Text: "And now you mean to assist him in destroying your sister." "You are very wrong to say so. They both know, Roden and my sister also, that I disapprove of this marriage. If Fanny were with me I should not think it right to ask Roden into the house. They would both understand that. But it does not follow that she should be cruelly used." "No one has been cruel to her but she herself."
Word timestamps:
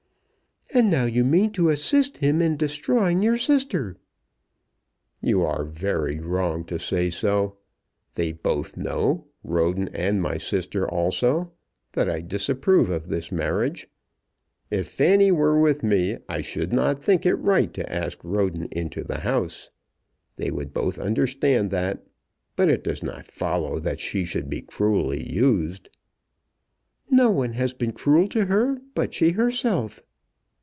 "And 0.73 0.89
now 0.89 1.03
you 1.03 1.25
mean 1.25 1.51
to 1.51 1.67
assist 1.69 2.19
him 2.19 2.41
in 2.41 2.55
destroying 2.55 3.21
your 3.21 3.35
sister." 3.37 3.97
"You 5.21 5.43
are 5.43 5.65
very 5.65 6.21
wrong 6.21 6.63
to 6.67 6.79
say 6.79 7.09
so. 7.09 7.57
They 8.13 8.31
both 8.31 8.77
know, 8.77 9.25
Roden 9.43 9.89
and 9.89 10.21
my 10.21 10.37
sister 10.37 10.89
also, 10.89 11.51
that 11.91 12.09
I 12.09 12.21
disapprove 12.21 12.89
of 12.89 13.09
this 13.09 13.33
marriage. 13.33 13.89
If 14.69 14.87
Fanny 14.87 15.29
were 15.29 15.59
with 15.59 15.83
me 15.83 16.19
I 16.29 16.39
should 16.39 16.71
not 16.71 17.03
think 17.03 17.25
it 17.25 17.35
right 17.35 17.73
to 17.73 17.91
ask 17.91 18.23
Roden 18.23 18.69
into 18.71 19.03
the 19.03 19.19
house. 19.19 19.71
They 20.37 20.51
would 20.51 20.73
both 20.73 20.97
understand 20.99 21.69
that. 21.71 22.07
But 22.55 22.69
it 22.69 22.81
does 22.81 23.03
not 23.03 23.25
follow 23.27 23.77
that 23.79 23.99
she 23.99 24.23
should 24.23 24.49
be 24.49 24.61
cruelly 24.61 25.29
used." 25.29 25.89
"No 27.09 27.29
one 27.29 27.51
has 27.53 27.73
been 27.73 27.91
cruel 27.91 28.29
to 28.29 28.45
her 28.45 28.79
but 28.95 29.13
she 29.13 29.31
herself." 29.31 30.01